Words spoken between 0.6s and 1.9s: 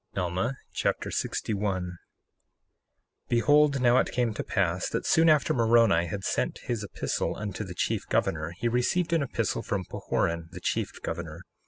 Chapter 61